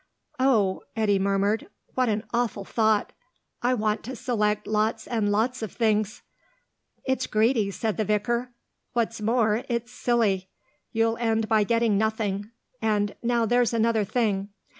[0.39, 3.13] "Oh," Eddy murmured, "what an awful thought!
[3.61, 6.23] I want to select lots and lots of things!"
[7.05, 8.49] "It's greedy," said the vicar.
[8.93, 10.49] "What's more, it's silly.
[10.91, 12.49] You'll end by getting nothing....
[12.81, 14.49] And now there's another thing.